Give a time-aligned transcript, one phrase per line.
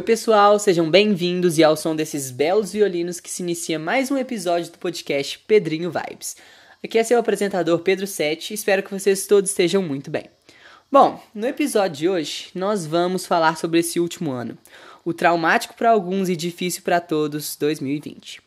[0.00, 4.72] pessoal, sejam bem-vindos e ao som desses belos violinos que se inicia mais um episódio
[4.72, 6.36] do podcast Pedrinho Vibes.
[6.82, 10.24] Aqui é seu apresentador Pedro Sete espero que vocês todos estejam muito bem.
[10.90, 14.56] Bom, no episódio de hoje nós vamos falar sobre esse último ano,
[15.04, 18.40] o traumático para alguns e difícil para todos 2020.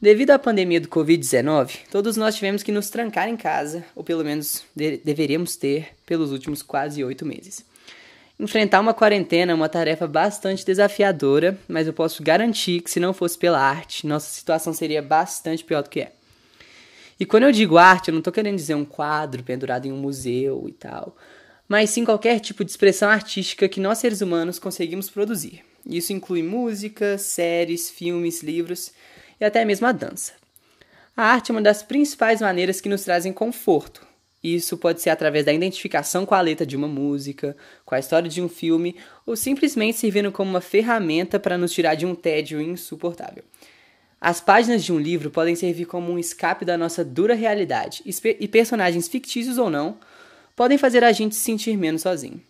[0.00, 4.22] Devido à pandemia do Covid-19, todos nós tivemos que nos trancar em casa, ou pelo
[4.22, 7.64] menos de deveríamos ter, pelos últimos quase oito meses.
[8.40, 13.12] Enfrentar uma quarentena é uma tarefa bastante desafiadora, mas eu posso garantir que se não
[13.12, 16.12] fosse pela arte, nossa situação seria bastante pior do que é.
[17.18, 19.96] E quando eu digo arte, eu não estou querendo dizer um quadro pendurado em um
[19.96, 21.16] museu e tal,
[21.66, 25.64] mas sim qualquer tipo de expressão artística que nós seres humanos conseguimos produzir.
[25.84, 28.92] Isso inclui música, séries, filmes, livros
[29.40, 30.34] e até mesmo a dança.
[31.16, 34.06] A arte é uma das principais maneiras que nos trazem conforto,
[34.42, 38.28] isso pode ser através da identificação com a letra de uma música, com a história
[38.28, 42.60] de um filme, ou simplesmente servindo como uma ferramenta para nos tirar de um tédio
[42.60, 43.42] insuportável.
[44.20, 48.48] As páginas de um livro podem servir como um escape da nossa dura realidade, e
[48.48, 49.96] personagens fictícios ou não
[50.56, 52.40] podem fazer a gente se sentir menos sozinho.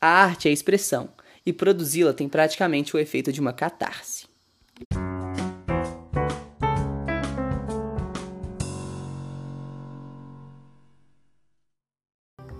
[0.00, 1.08] A arte é expressão,
[1.44, 4.26] e produzi-la tem praticamente o efeito de uma catarse.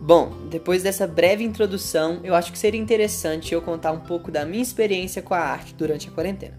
[0.07, 4.45] Bom, depois dessa breve introdução, eu acho que seria interessante eu contar um pouco da
[4.45, 6.57] minha experiência com a arte durante a quarentena.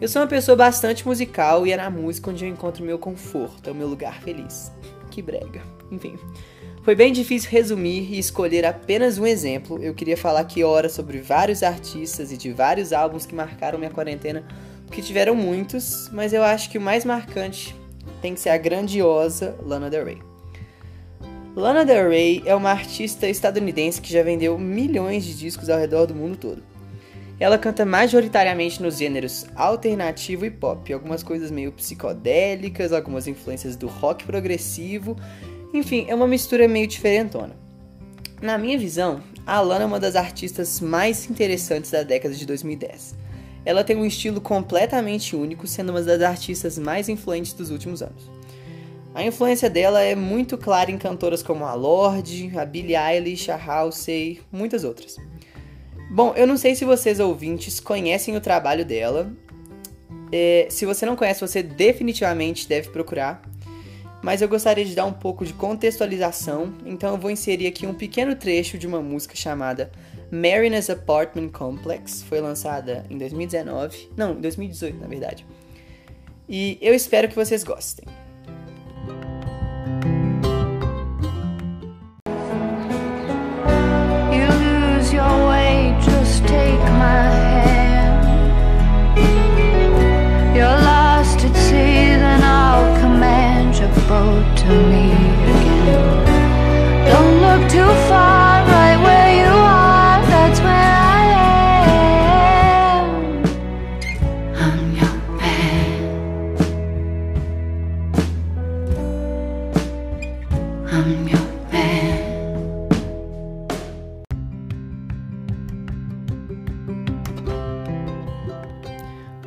[0.00, 3.68] Eu sou uma pessoa bastante musical e é na música onde eu encontro meu conforto,
[3.68, 4.72] é o meu lugar feliz.
[5.10, 5.60] Que brega.
[5.92, 6.18] Enfim.
[6.82, 9.78] Foi bem difícil resumir e escolher apenas um exemplo.
[9.82, 13.90] Eu queria falar aqui horas sobre vários artistas e de vários álbuns que marcaram minha
[13.90, 14.42] quarentena,
[14.86, 17.76] porque tiveram muitos, mas eu acho que o mais marcante
[18.22, 20.35] tem que ser a grandiosa Lana Del Rey.
[21.56, 26.04] Lana Del Rey é uma artista estadunidense que já vendeu milhões de discos ao redor
[26.04, 26.62] do mundo todo.
[27.40, 33.86] Ela canta majoritariamente nos gêneros alternativo e pop, algumas coisas meio psicodélicas, algumas influências do
[33.86, 35.16] rock progressivo,
[35.72, 37.56] enfim, é uma mistura meio diferentona.
[38.42, 43.14] Na minha visão, a Lana é uma das artistas mais interessantes da década de 2010.
[43.64, 48.35] Ela tem um estilo completamente único, sendo uma das artistas mais influentes dos últimos anos.
[49.16, 53.56] A influência dela é muito clara em cantoras como a Lorde, a Billie Eilish, a
[53.56, 55.16] Halsey, muitas outras.
[56.10, 59.32] Bom, eu não sei se vocês ouvintes conhecem o trabalho dela.
[60.30, 63.40] É, se você não conhece, você definitivamente deve procurar.
[64.22, 67.94] Mas eu gostaria de dar um pouco de contextualização, então eu vou inserir aqui um
[67.94, 69.90] pequeno trecho de uma música chamada
[70.30, 72.22] Mariners Apartment Complex.
[72.22, 75.46] Foi lançada em 2019, não, em 2018 na verdade.
[76.46, 78.04] E eu espero que vocês gostem.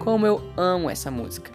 [0.09, 1.51] Como eu amo essa música.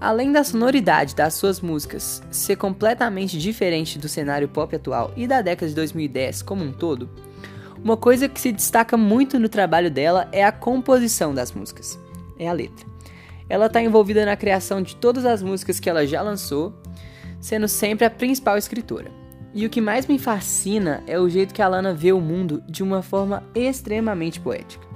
[0.00, 5.40] Além da sonoridade das suas músicas ser completamente diferente do cenário pop atual e da
[5.40, 7.08] década de 2010 como um todo,
[7.80, 11.96] uma coisa que se destaca muito no trabalho dela é a composição das músicas,
[12.36, 12.84] é a letra.
[13.48, 16.74] Ela está envolvida na criação de todas as músicas que ela já lançou,
[17.40, 19.12] sendo sempre a principal escritora.
[19.54, 22.60] E o que mais me fascina é o jeito que a Lana vê o mundo
[22.68, 24.91] de uma forma extremamente poética.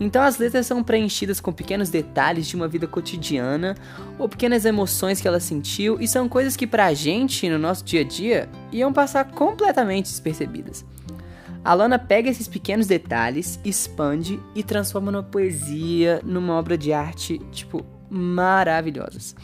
[0.00, 3.76] Então as letras são preenchidas com pequenos detalhes de uma vida cotidiana
[4.18, 8.00] ou pequenas emoções que ela sentiu e são coisas que pra gente, no nosso dia
[8.00, 10.84] a dia, iam passar completamente despercebidas.
[11.64, 17.38] A Lana pega esses pequenos detalhes, expande e transforma numa poesia, numa obra de arte,
[17.52, 19.36] tipo, maravilhosas.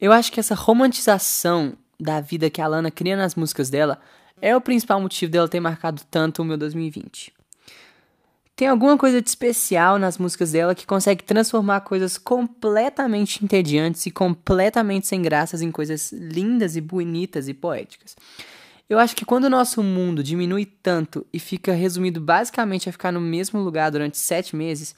[0.00, 3.98] Eu acho que essa romantização da vida que a Lana cria nas músicas dela
[4.40, 7.35] é o principal motivo dela ter marcado tanto o meu 2020.
[8.56, 14.10] Tem alguma coisa de especial nas músicas dela que consegue transformar coisas completamente entediantes e
[14.10, 18.16] completamente sem graças em coisas lindas e bonitas e poéticas.
[18.88, 23.12] Eu acho que quando o nosso mundo diminui tanto e fica resumido basicamente a ficar
[23.12, 24.96] no mesmo lugar durante sete meses,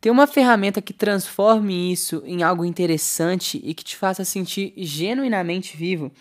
[0.00, 5.76] ter uma ferramenta que transforme isso em algo interessante e que te faça sentir genuinamente
[5.76, 6.12] vivo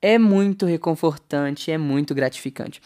[0.00, 2.80] é muito reconfortante, é muito gratificante.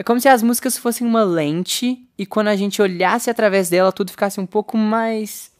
[0.00, 3.92] É como se as músicas fossem uma lente e quando a gente olhasse através dela,
[3.92, 5.52] tudo ficasse um pouco mais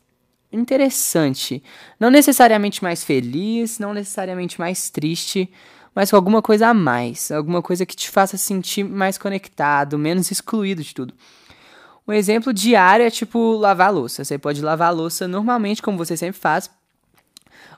[0.50, 1.62] interessante.
[2.00, 5.52] Não necessariamente mais feliz, não necessariamente mais triste,
[5.94, 10.31] mas com alguma coisa a mais, alguma coisa que te faça sentir mais conectado, menos
[10.31, 11.12] excluído de tudo.
[12.08, 14.25] Um exemplo diário é tipo lavar louça.
[14.25, 16.70] Você pode lavar a louça normalmente, como você sempre faz.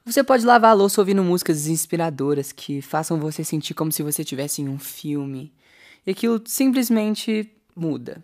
[0.06, 4.22] Você pode lavar a louça ouvindo músicas inspiradoras que façam você sentir como se você
[4.22, 5.52] estivesse em um filme.
[6.06, 8.22] E aquilo simplesmente muda.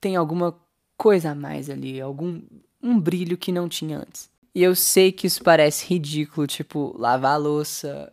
[0.00, 0.58] Tem alguma
[0.96, 2.40] coisa a mais ali, algum
[2.82, 4.30] um brilho que não tinha antes.
[4.54, 8.12] E eu sei que isso parece ridículo, tipo, lavar a louça,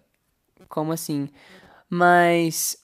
[0.70, 1.28] como assim?
[1.90, 2.78] Mas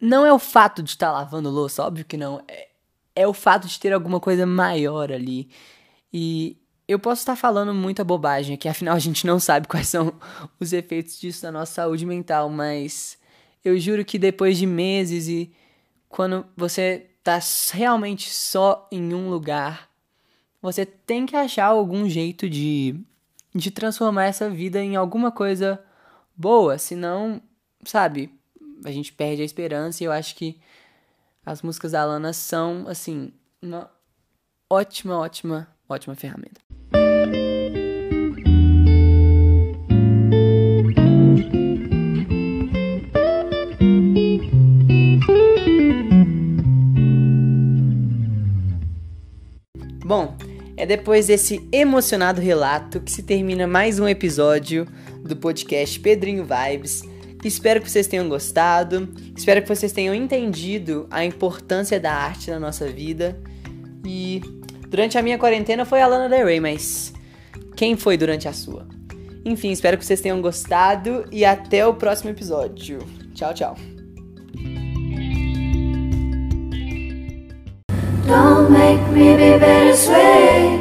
[0.00, 2.42] não é o fato de estar tá lavando louça, óbvio que não.
[2.48, 2.68] É,
[3.16, 5.50] é o fato de ter alguma coisa maior ali.
[6.12, 6.56] E
[6.88, 10.12] eu posso estar falando muita bobagem aqui, afinal a gente não sabe quais são
[10.58, 13.18] os efeitos disso na nossa saúde mental, mas
[13.64, 15.52] eu juro que depois de meses e
[16.08, 17.38] quando você tá
[17.72, 19.88] realmente só em um lugar,
[20.60, 23.00] você tem que achar algum jeito de,
[23.54, 25.82] de transformar essa vida em alguma coisa
[26.36, 27.40] boa, senão,
[27.84, 28.34] sabe,
[28.84, 30.58] a gente perde a esperança e eu acho que
[31.44, 33.90] as músicas da Lana são, assim, uma
[34.68, 36.69] ótima, ótima, ótima ferramenta.
[50.10, 50.34] Bom,
[50.76, 54.84] é depois desse emocionado relato que se termina mais um episódio
[55.22, 57.04] do podcast Pedrinho Vibes.
[57.44, 62.58] Espero que vocês tenham gostado, espero que vocês tenham entendido a importância da arte na
[62.58, 63.40] nossa vida.
[64.04, 64.40] E
[64.88, 67.12] durante a minha quarentena foi a Lana Del Rey, mas
[67.76, 68.88] quem foi durante a sua?
[69.44, 72.98] Enfim, espero que vocês tenham gostado e até o próximo episódio.
[73.32, 73.99] Tchau, tchau.
[78.70, 80.78] Make me be better, bittersweet.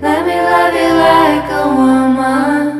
[0.00, 2.75] Let me love you like a woman.